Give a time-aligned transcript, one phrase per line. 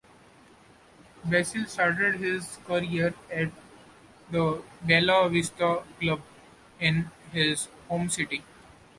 [1.25, 3.51] Basile started his playing career at
[4.31, 6.23] the "Bella Vista" club
[6.79, 8.43] in his home city.